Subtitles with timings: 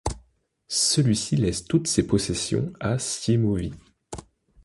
[0.67, 3.75] Celui-ci laisse toutes ses possessions à Siemovit.